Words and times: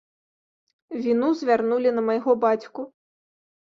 Віну 1.03 1.31
звярнулі 1.43 1.95
на 2.01 2.07
майго 2.11 2.31
бацьку. 2.49 2.93